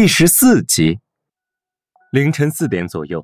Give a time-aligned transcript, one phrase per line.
[0.00, 0.98] 第十四集，
[2.10, 3.20] 凌晨四点左右，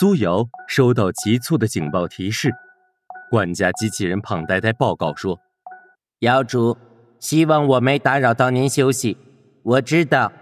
[0.00, 2.50] 苏瑶收到急促的警报提示，
[3.30, 5.38] 管家机器人胖呆呆报告说
[6.18, 6.76] ：“瑶主，
[7.20, 9.16] 希望我没打扰到您休息。
[9.62, 10.32] 我知道。”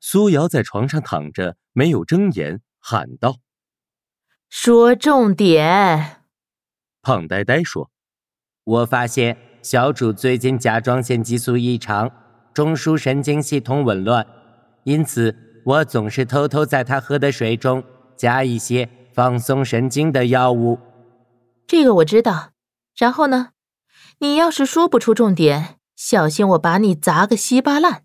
[0.00, 3.36] 苏瑶在床上躺着，没有睁眼，喊道
[4.50, 6.24] ：“说重点。”
[7.00, 7.90] 胖呆呆说
[8.64, 12.10] ：“我发现小主最近甲状腺激素异常，
[12.52, 14.26] 中枢神经系统紊乱。”
[14.84, 17.82] 因此，我总是偷偷在他喝的水中
[18.16, 20.78] 加一些放松神经的药物。
[21.66, 22.50] 这个我知道。
[22.96, 23.50] 然后呢？
[24.18, 28.02] 你要是说不出重点，小心我把你砸个稀巴烂。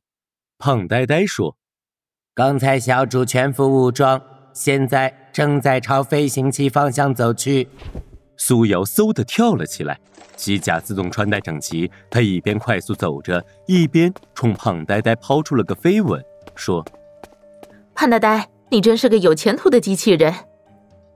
[0.57, 1.57] 胖呆呆说
[2.33, 4.19] ：“刚才小主全副武装，
[4.53, 7.67] 现在正在朝飞行器方向走去。”
[8.37, 9.99] 苏瑶嗖的跳了起来，
[10.35, 11.91] 机甲自动穿戴整齐。
[12.09, 16.23] 他一边快速走着，一边冲胖呆呆抛出了个飞吻。
[16.57, 16.83] 说
[17.95, 20.33] ：“潘呆呆，你真是个有前途的机器人。”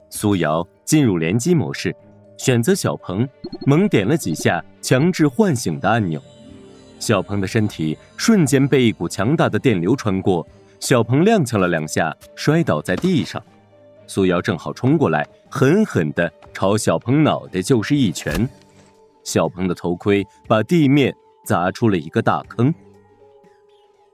[0.09, 1.95] 苏瑶进入联机模式，
[2.37, 3.27] 选择小鹏，
[3.65, 6.21] 猛点了几下强制唤醒的按钮。
[6.99, 10.45] 小鹏的身体瞬间被一股强大的电流穿过，
[10.79, 13.41] 小鹏踉跄了两下，摔倒在地上。
[14.05, 18.47] 苏瑶正好冲过来，狠狠地朝小鹏脑袋就是一拳。
[19.23, 21.15] 小鹏的头盔把地面
[21.45, 22.73] 砸出了一个大坑。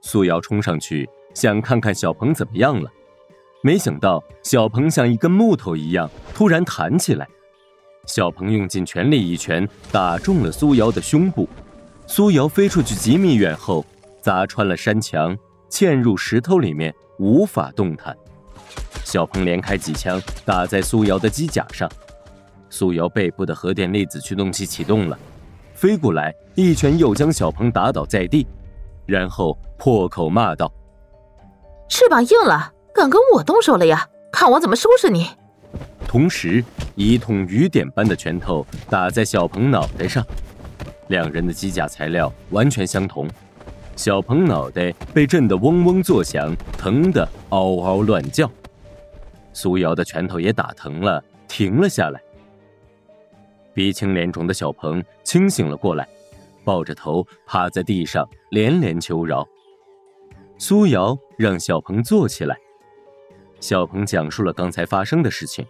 [0.00, 1.08] 苏瑶冲上去。
[1.38, 2.90] 想看看小鹏怎么样了，
[3.62, 7.28] 没想到小鹏像一根木头一样突然弹起来。
[8.06, 11.48] 小鹏用尽全力一拳打中了苏瑶的胸部，
[12.08, 13.86] 苏瑶飞出去几米远后
[14.20, 15.38] 砸穿了山墙，
[15.70, 18.16] 嵌入石头里面，无法动弹。
[19.04, 21.88] 小鹏连开几枪打在苏瑶的机甲上，
[22.68, 25.16] 苏瑶背部的核电粒子驱动器启动了，
[25.72, 28.44] 飞过来一拳又将小鹏打倒在地，
[29.06, 30.68] 然后破口骂道。
[31.88, 34.08] 翅膀硬了，敢跟我动手了呀？
[34.30, 35.26] 看我怎么收拾你！
[36.06, 36.62] 同时，
[36.94, 40.24] 一通雨点般的拳头打在小鹏脑袋上。
[41.08, 43.26] 两人的机甲材料完全相同，
[43.96, 48.50] 小鹏脑袋被震得嗡嗡作响，疼得嗷嗷乱叫。
[49.54, 52.20] 苏瑶的拳头也打疼了，停了下来。
[53.72, 56.06] 鼻青脸肿的小鹏清醒了过来，
[56.64, 59.46] 抱着头趴在地上，连连求饶。
[60.60, 62.58] 苏瑶让小鹏坐起来，
[63.60, 65.64] 小鹏讲述了刚才发生的事情。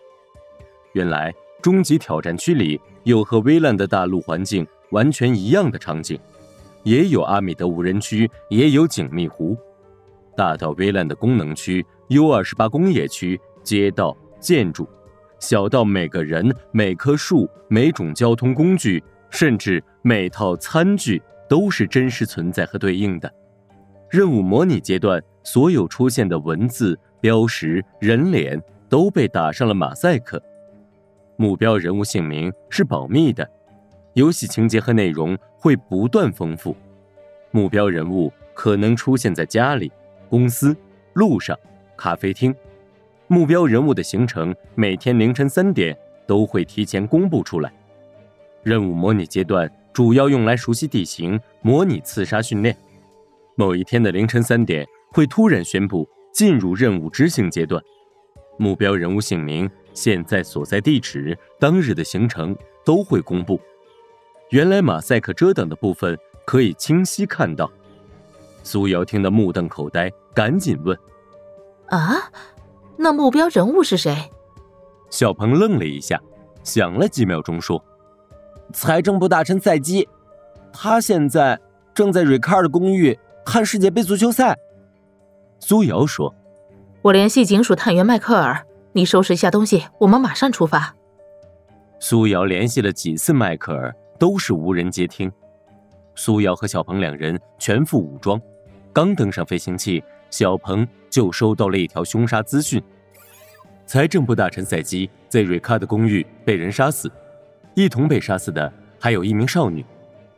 [0.94, 6.18] 原来，终极挑战区里有和微烂的大陆环境完全一样的场景，
[6.84, 9.54] 也有阿米德无人区，也有景密湖。
[10.34, 14.88] 大到微烂的功能区、U 二十八工业区、街道、建筑，
[15.38, 23.30] 小到每个人、每棵树、每种交通工具，甚至每套餐具，都是真实存在和对应的。
[24.10, 30.42] 任务模拟阶段，所有出现的文字、标识、人脸都被打上了马赛克。
[31.36, 33.48] 目标人物姓名是保密的，
[34.14, 36.74] 游戏情节和内容会不断丰富。
[37.50, 39.92] 目标人物可能出现在家里、
[40.28, 40.76] 公司、
[41.12, 41.56] 路上、
[41.96, 42.54] 咖啡厅。
[43.26, 47.70] 目标人物的行程每天凌晨三点都会提前公布出来。
[48.62, 52.74] 任务模拟阶段主要用来熟悉地形，模拟刺杀训练。
[53.58, 57.82] 某一天的凌晨三点，会突然宣布进入任务执行阶段，
[58.56, 63.60] 目标人物姓名、现在所在地址、当日的行程都会公布。
[64.50, 66.16] 原来马赛克遮挡的部分
[66.46, 67.68] 可以清晰看到。
[68.62, 70.96] 苏瑶听得目瞪口呆，赶紧问
[71.90, 72.30] ：“啊，
[72.96, 74.30] 那目标人物是谁？”
[75.10, 76.22] 小鹏愣了一下，
[76.62, 77.84] 想了几秒钟说
[78.72, 80.08] ：“财政部大臣赛基，
[80.72, 81.58] 他现在
[81.92, 83.18] 正在瑞卡尔的公寓。”
[83.50, 84.54] 看世界杯足球赛，
[85.58, 86.34] 苏瑶说
[87.00, 90.94] ：“我联系警署探员迈克尔，你收拾一下东西，我们马上出发。”
[91.98, 95.32] 苏瑶联系了几次迈克尔，都是无人接听。
[96.14, 98.38] 苏瑶和小鹏两人全副武装，
[98.92, 102.82] 刚登上飞行器，小鹏就收到了一条凶杀资讯：
[103.86, 107.10] 财政部大臣赛基在瑞卡的公寓被人杀死，
[107.72, 109.82] 一同被杀死的还有一名少女，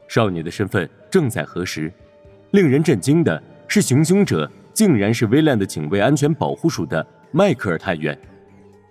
[0.06, 1.92] 少女的身份正在核实。
[2.52, 8.18] 令人震惊的是，行凶者竟然是威廉的警卫安全保护署的迈克尔探员。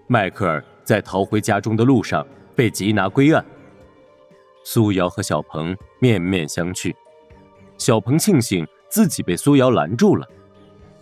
[0.08, 2.26] 迈克尔在逃回家中的路上
[2.56, 3.44] 被缉拿归案。
[4.64, 6.94] 苏瑶和小鹏面面相觑，
[7.78, 10.26] 小鹏庆幸自己被苏瑶拦住了。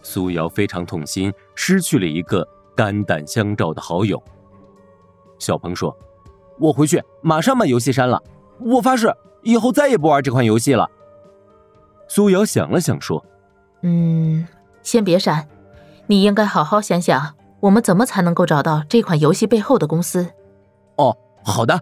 [0.02, 4.22] 苏瑶非常痛心，失去了一个肝胆相照的好友。
[5.38, 5.96] 小鹏说
[6.60, 8.22] ：“我回去马上把游戏删了，
[8.60, 9.14] 我发誓
[9.44, 10.90] 以后再也不玩这款游戏了。”
[12.08, 13.24] 苏瑶想了想，说
[13.84, 14.48] ：“嗯，
[14.82, 15.48] 先别删，
[16.08, 20.28] 你应该好好想想，我们怎么才能够找到这款游戏背后的公司。
[20.96, 21.80] 哦，好的，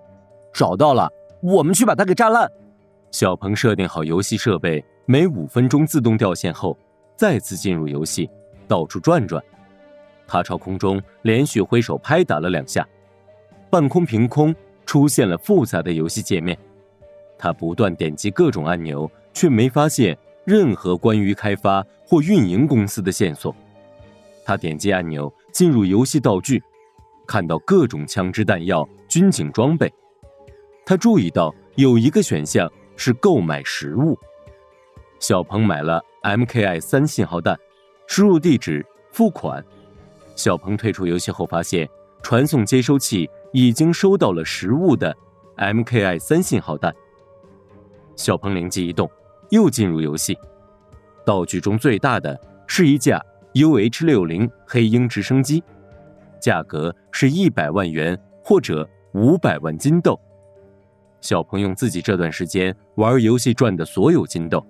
[0.53, 1.09] 找到了，
[1.41, 2.49] 我们去把它给炸烂。
[3.11, 6.77] 小鹏设定好游戏设备，每五分钟自动掉线后，
[7.15, 8.29] 再次进入游戏，
[8.67, 9.41] 到处转转。
[10.27, 12.85] 他朝空中连续挥手拍打了两下，
[13.69, 14.53] 半空凭空
[14.85, 16.57] 出现了复杂的游戏界面。
[17.37, 23.55] 他不断点击各种按钮，却没发现任何关于开发或运营公司的线索。
[24.43, 26.63] 他点击按钮进入游戏道具，
[27.27, 29.93] 看到各种枪支弹药、军警装备。
[30.85, 34.17] 他注意到有一个选项是购买食物。
[35.19, 37.59] 小鹏买了 MKI 三信号弹，
[38.07, 39.63] 输入地址付款。
[40.35, 41.89] 小鹏退出游戏后，发现
[42.21, 45.15] 传送接收器已经收到了食物的
[45.57, 46.93] MKI 三信号弹。
[48.15, 49.09] 小鹏灵机一动，
[49.49, 50.37] 又进入游戏。
[51.25, 53.19] 道具中最大的是一架
[53.53, 55.63] UH 六零黑鹰直升机，
[56.39, 60.19] 价格是一百万元或者五百万金豆。
[61.21, 64.65] 小鹏用自己这段时间玩游戏赚的所有金豆，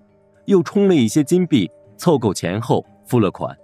[0.46, 3.56] 又充了一些金币，凑够钱后付了款。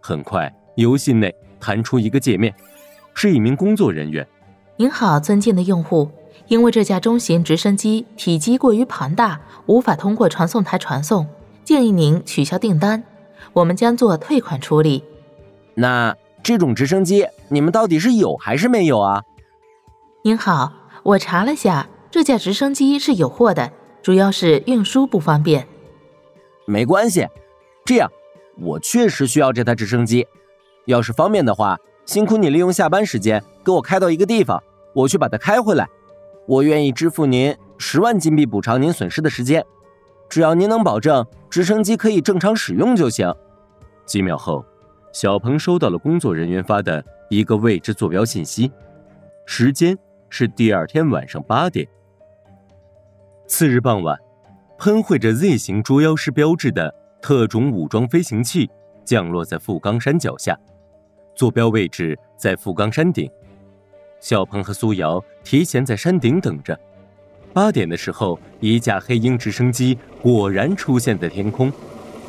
[0.00, 0.54] 很快。
[0.76, 2.52] 游戏内弹出一个界面，
[3.14, 4.26] 是一名工作人员。
[4.76, 6.10] 您好，尊敬的用户，
[6.48, 11.26] 因为这架中型直升机体积过于庞大，无法通过传送台传送，
[11.64, 13.02] 建议您取消订单，
[13.52, 15.02] 我们将做退款处理。
[15.74, 19.22] 那这种直升机你们到底是有还是没有啊？
[20.22, 20.72] 您好，
[21.02, 23.72] 我查了下，这架直升机是有货的，
[24.02, 25.66] 主要是运输不方便。
[26.66, 27.26] 没关系，
[27.84, 28.10] 这样
[28.58, 30.26] 我确实需要这台直升机。
[30.86, 34.62] 要是方便的话，辛苦你利用下班时间给我开到一个地方，
[34.94, 35.88] 我去把它开回来。
[36.46, 39.64] 我愿意支付您十万金币补偿您损失的时间，
[40.28, 43.32] 只要您能保证直升机可以正常使用就行。
[44.04, 44.64] 几秒后，
[45.12, 48.70] 小鹏收到了工作人员发的一个位置坐标信息，
[49.46, 49.96] 时间
[50.28, 51.86] 是第二天晚上八点。
[53.46, 54.18] 次日傍晚，
[54.78, 58.70] 喷绘着 Z 型捉妖师标志的特种武装飞行器
[59.04, 60.58] 降落在富冈山脚下。
[61.34, 63.30] 坐标位置在富冈山顶，
[64.20, 66.78] 小鹏和苏瑶提前在山顶等着。
[67.52, 71.72] 八点的时候，一架黑鹰直升机果然出现在天空，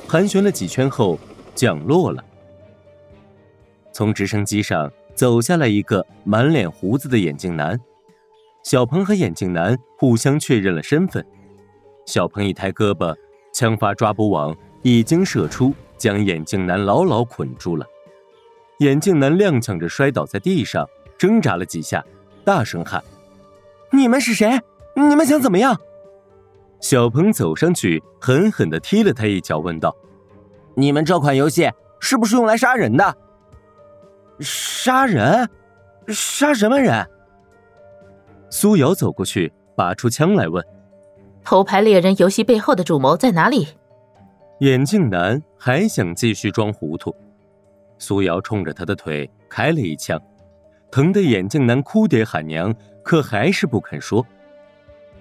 [0.07, 1.17] 盘旋了几圈后
[1.55, 2.23] 降落了。
[3.91, 7.79] 从直升机上走下来一个满脸胡子的眼镜男，
[8.63, 11.25] 小鹏和眼镜男互相确认了身份。
[12.05, 13.15] 小鹏一抬胳膊，
[13.53, 17.87] 枪发抓捕网已经射出，将眼镜男牢牢捆住了。
[18.79, 20.85] 眼镜男踉跄着摔倒在地上，
[21.17, 22.03] 挣扎了几下，
[22.44, 23.03] 大声喊
[23.91, 24.59] ：“你们是谁？
[24.95, 25.79] 你们想怎么样？”
[26.81, 29.95] 小鹏走上去，狠狠的踢了他一脚，问道
[30.75, 33.17] ：“你们这款游戏是不是用来杀人的？
[34.39, 35.50] 杀人？
[36.07, 37.07] 杀什么人？”
[38.51, 40.63] 苏瑶走过去，拔出枪来问
[41.44, 43.68] ：“头牌猎人游戏背后的主谋在哪里？”
[44.59, 47.13] 眼镜男还想继续装糊涂。
[47.97, 50.21] 苏瑶冲着他的腿开了一枪，
[50.95, 54.25] 疼得眼镜男哭爹喊娘，可还是不肯说。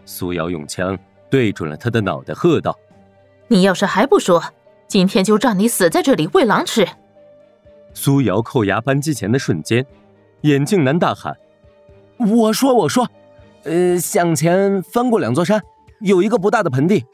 [0.04, 0.96] 苏瑶用枪
[1.28, 2.78] 对准了他的脑袋，喝道
[3.50, 4.40] ：“你要是还不说，
[4.86, 6.86] 今天就让你死在这里喂狼吃！”
[7.92, 9.84] 苏瑶扣押扳机前的瞬间，
[10.42, 11.36] 眼镜男大喊
[12.22, 13.08] ：“我说，我说，
[13.64, 15.60] 呃，向前翻过两座山，
[16.02, 17.04] 有一个不大的盆地，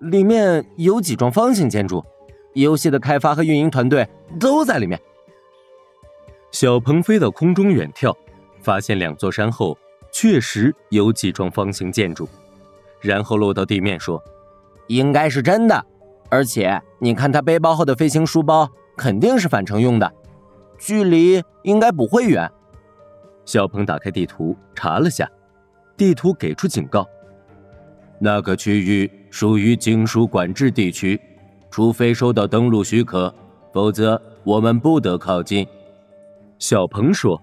[0.00, 2.02] 里面有几幢方形建筑。”
[2.56, 4.08] 游戏的开发和运营团队
[4.40, 4.98] 都在里面。
[6.52, 8.14] 小鹏飞到空中远眺，
[8.60, 9.76] 发现两座山后
[10.10, 12.28] 确实有几幢方形建筑，
[13.00, 14.22] 然后落到地面说
[14.88, 15.84] ：“应该是真的。
[16.28, 20.10] 而且你看他背包后的飞行书包，肯定是返程用的，
[20.78, 22.50] 距离应该不会远。”
[23.44, 25.30] 小鹏打开地图查了下，
[25.96, 27.06] 地图给出警告
[28.18, 31.20] ：“那个区域属于警署管制地区。”
[31.70, 33.32] 除非收到登陆许可，
[33.70, 35.66] 否则我们不得靠近。”
[36.58, 37.42] 小鹏说，“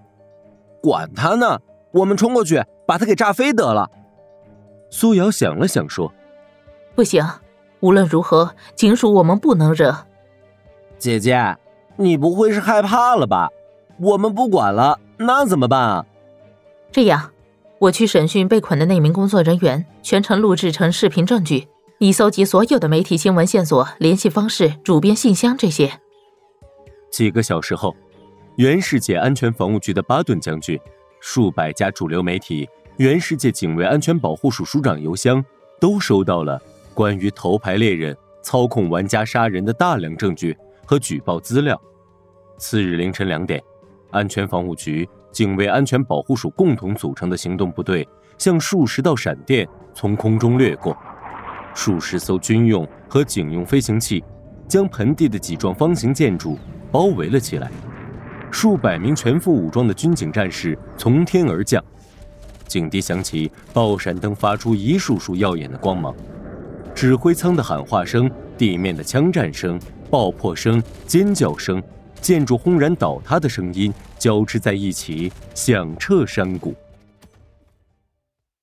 [0.82, 1.60] 管他呢，
[1.92, 3.90] 我们冲过去把他给炸飞得了。”
[4.90, 6.12] 苏瑶想了想说
[6.94, 7.24] ：“不行，
[7.80, 10.06] 无论如何，警署我们不能惹。”
[10.98, 11.56] 姐姐，
[11.96, 13.48] 你不会是害怕了吧？
[14.00, 16.06] 我们不管了，那怎么办啊？
[16.90, 17.30] 这样，
[17.78, 21.68] 我去审讯被捆的那名工作人员，全程录制成视频证据。
[21.98, 26.00] 你搜集所有的媒体新闻线索、联系方式、主编信箱这些。
[27.10, 27.94] 几个小时后，
[28.56, 30.78] 原世界安全防务局的巴顿将军、
[31.18, 32.68] 数百家主流媒体、
[32.98, 35.44] 原世界警卫安全保护署署长邮箱
[35.80, 36.60] 都收到了
[36.94, 40.56] 关于头牌猎人操控玩家杀人的大量证据
[40.86, 41.80] 和举报资料。
[42.56, 43.60] 次日凌晨两点，
[44.12, 48.08] 安全防务局警卫安全保护署共同组成的行动部队，
[48.38, 50.96] 像数十道闪电从空中掠过，
[51.74, 54.22] 数十艘军用和警用飞行器
[54.68, 56.56] 将盆地的几幢方形建筑
[56.92, 57.68] 包围了起来。
[58.54, 61.82] 数百名全副武装的军警战士从天而降，
[62.68, 66.14] 警笛响起，爆闪灯发出一束束耀眼的光芒，
[66.94, 69.76] 指挥舱的喊话声、地面的枪战声、
[70.08, 71.82] 爆破声、尖叫声、
[72.20, 76.72] 建筑轰然倒塌的声音交织在一起，响彻山谷。